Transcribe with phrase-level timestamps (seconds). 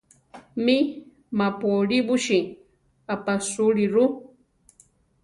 [0.65, 0.77] Mí,
[1.37, 2.39] ma-pu olíbusi
[3.13, 4.03] aʼpasúliru.